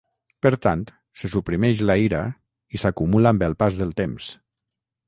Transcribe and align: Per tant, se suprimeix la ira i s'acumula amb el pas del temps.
Per 0.45 0.51
tant, 0.63 0.79
se 1.21 1.29
suprimeix 1.35 1.83
la 1.91 1.99
ira 2.07 2.23
i 2.79 2.83
s'acumula 2.87 3.35
amb 3.35 3.47
el 3.51 3.59
pas 3.63 3.83
del 3.85 3.97
temps. 4.05 4.37